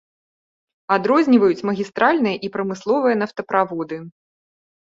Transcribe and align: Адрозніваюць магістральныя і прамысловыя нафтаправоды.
Адрозніваюць 0.95 1.65
магістральныя 1.69 2.35
і 2.47 2.51
прамысловыя 2.57 3.15
нафтаправоды. 3.23 3.97